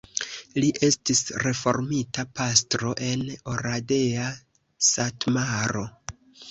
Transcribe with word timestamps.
Li 0.61 0.69
estis 0.87 1.21
reformita 1.43 2.25
pastro 2.41 2.97
en 3.11 3.23
Oradea, 3.55 4.29
Satmaro. 4.93 5.91